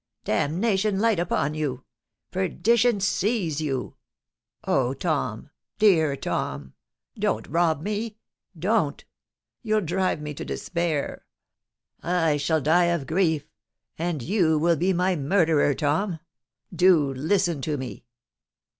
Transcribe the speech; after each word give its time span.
Damnation 0.23 0.97
light 0.97 1.19
upon 1.19 1.53
you!—perdition 1.53 3.01
seize 3.01 3.61
you! 3.61 3.97
Oh! 4.63 4.95
Tom—dear 4.95 6.15
Tom—don't 6.15 7.45
rob 7.47 7.83
me—don't! 7.83 9.05
You'll 9.61 9.81
drive 9.81 10.19
me 10.19 10.33
to 10.33 10.43
despair—I 10.43 12.37
shall 12.37 12.61
die 12.61 12.85
of 12.85 13.05
grief—and 13.05 14.23
you 14.23 14.57
will 14.57 14.75
be 14.75 14.91
my 14.91 15.15
murderer 15.15 15.75
Tom—do 15.75 17.13
listen 17.13 17.61
to 17.61 17.77
me! 17.77 18.03